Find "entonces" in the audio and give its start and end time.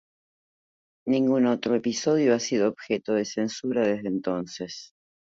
4.07-4.93